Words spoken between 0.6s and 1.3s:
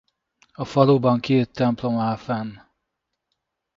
faluban